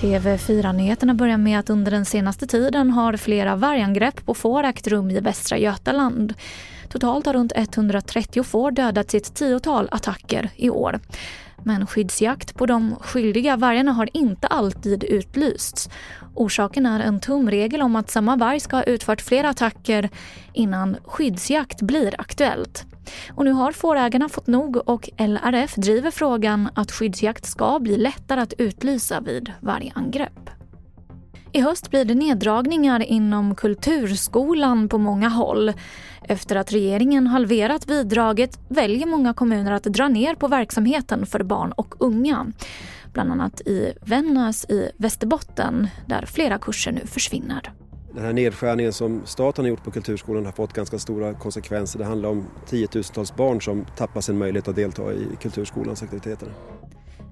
TV4-nyheterna 0.00 1.14
börjar 1.14 1.36
med 1.36 1.58
att 1.58 1.70
under 1.70 1.90
den 1.90 2.04
senaste 2.04 2.46
tiden 2.46 2.90
har 2.90 3.16
flera 3.16 3.56
vargangrepp 3.56 4.26
på 4.26 4.34
får 4.34 4.64
ägt 4.64 4.86
rum 4.86 5.10
i 5.10 5.20
Västra 5.20 5.58
Götaland. 5.58 6.34
Totalt 6.88 7.26
har 7.26 7.32
runt 7.32 7.52
130 7.56 8.42
får 8.42 8.70
dödats 8.70 9.14
i 9.14 9.16
ett 9.16 9.34
tiotal 9.34 9.88
attacker 9.90 10.50
i 10.56 10.70
år. 10.70 11.00
Men 11.64 11.86
skyddsjakt 11.86 12.54
på 12.54 12.66
de 12.66 12.96
skyldiga 13.00 13.56
vargarna 13.56 13.92
har 13.92 14.08
inte 14.12 14.46
alltid 14.46 15.04
utlysts. 15.04 15.88
Orsaken 16.34 16.86
är 16.86 17.00
en 17.00 17.20
tumregel 17.20 17.82
om 17.82 17.96
att 17.96 18.10
samma 18.10 18.36
varg 18.36 18.60
ska 18.60 18.76
ha 18.76 18.82
utfört 18.82 19.20
flera 19.20 19.48
attacker 19.48 20.08
innan 20.52 20.96
skyddsjakt 21.04 21.82
blir 21.82 22.14
aktuellt. 22.20 22.86
Och 23.34 23.44
nu 23.44 23.52
har 23.52 23.72
fårägarna 23.72 24.28
fått 24.28 24.46
nog 24.46 24.88
och 24.88 25.10
LRF 25.16 25.74
driver 25.74 26.10
frågan 26.10 26.68
att 26.74 26.92
skyddsjakt 26.92 27.46
ska 27.46 27.78
bli 27.78 27.96
lättare 27.96 28.40
att 28.40 28.52
utlysa 28.58 29.20
vid 29.20 29.52
vargangrepp. 29.60 30.59
I 31.52 31.60
höst 31.60 31.90
blir 31.90 32.04
det 32.04 32.14
neddragningar 32.14 33.02
inom 33.02 33.54
kulturskolan 33.54 34.88
på 34.88 34.98
många 34.98 35.28
håll. 35.28 35.72
Efter 36.22 36.56
att 36.56 36.72
regeringen 36.72 37.26
halverat 37.26 37.86
bidraget 37.86 38.58
väljer 38.68 39.06
många 39.06 39.34
kommuner 39.34 39.72
att 39.72 39.82
dra 39.82 40.08
ner 40.08 40.34
på 40.34 40.48
verksamheten 40.48 41.26
för 41.26 41.42
barn 41.42 41.72
och 41.72 41.94
unga. 41.98 42.46
Bland 43.12 43.32
annat 43.32 43.60
i 43.60 43.92
Vännäs 44.00 44.64
i 44.64 44.90
Västerbotten 44.96 45.88
där 46.06 46.26
flera 46.26 46.58
kurser 46.58 46.92
nu 46.92 47.06
försvinner. 47.06 47.72
Den 48.14 48.24
här 48.24 48.32
nedskärningen 48.32 48.92
som 48.92 49.22
staten 49.24 49.64
har 49.64 49.70
gjort 49.70 49.84
på 49.84 49.90
kulturskolan 49.90 50.44
har 50.44 50.52
fått 50.52 50.72
ganska 50.72 50.98
stora 50.98 51.34
konsekvenser. 51.34 51.98
Det 51.98 52.04
handlar 52.04 52.28
om 52.28 52.46
tiotusentals 52.66 53.36
barn 53.36 53.60
som 53.60 53.84
tappar 53.96 54.20
sin 54.20 54.38
möjlighet 54.38 54.68
att 54.68 54.76
delta 54.76 55.12
i 55.12 55.26
kulturskolans 55.40 56.02
aktiviteter. 56.02 56.48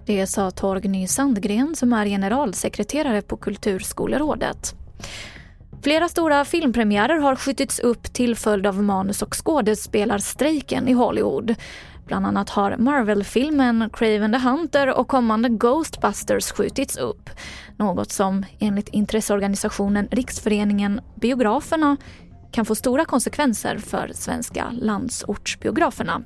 Det 0.08 0.26
sa 0.26 0.50
Torgny 0.50 1.06
Sandgren 1.06 1.76
som 1.76 1.92
är 1.92 2.06
generalsekreterare 2.06 3.22
på 3.22 3.36
Kulturskolerådet. 3.36 4.74
Flera 5.82 6.08
stora 6.08 6.44
filmpremiärer 6.44 7.18
har 7.18 7.36
skjutits 7.36 7.78
upp 7.78 8.12
till 8.12 8.36
följd 8.36 8.66
av 8.66 8.82
manus 8.82 9.22
och 9.22 9.34
skådespelarstrejken 9.44 10.88
i 10.88 10.92
Hollywood. 10.92 11.54
Bland 12.06 12.26
annat 12.26 12.50
har 12.50 12.76
Marvel-filmen 12.76 13.90
Craven 13.92 14.32
the 14.32 14.38
Hunter 14.38 14.98
och 14.98 15.08
kommande 15.08 15.48
Ghostbusters 15.48 16.52
skjutits 16.52 16.96
upp. 16.96 17.30
Något 17.76 18.12
som 18.12 18.44
enligt 18.58 18.88
intresseorganisationen 18.88 20.08
Riksföreningen 20.10 21.00
Biograferna 21.20 21.96
kan 22.50 22.64
få 22.64 22.74
stora 22.74 23.04
konsekvenser 23.04 23.78
för 23.78 24.10
svenska 24.14 24.70
landsortsbiograferna. 24.80 26.22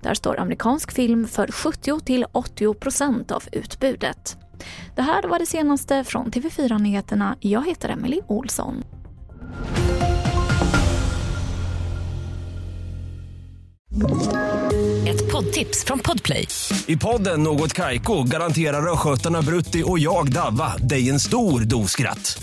Där 0.00 0.14
står 0.14 0.40
amerikansk 0.40 0.92
film 0.92 1.28
för 1.28 1.52
70 1.52 2.00
till 2.00 2.24
80 2.32 2.74
procent 2.74 3.30
av 3.30 3.42
utbudet. 3.52 4.36
Det 4.96 5.02
här 5.02 5.22
var 5.22 5.38
det 5.38 5.46
senaste 5.46 6.04
från 6.04 6.30
TV4 6.30 6.78
Nyheterna. 6.78 7.36
Jag 7.40 7.66
heter 7.66 7.88
Emily 7.88 8.20
Olsson. 8.26 8.84
Ett 15.08 15.32
poddtips 15.32 15.84
från 15.84 15.98
Podplay. 15.98 16.48
I 16.86 16.96
podden 16.96 17.42
Något 17.42 17.72
Kaiko 17.72 18.22
garanterar 18.22 18.92
östgötarna 18.92 19.42
Brutti 19.42 19.82
och 19.86 19.98
jag, 19.98 20.32
Davva, 20.32 20.76
dig 20.76 21.10
en 21.10 21.20
stor 21.20 21.60
dos 21.60 21.90
skratt. 21.90 22.42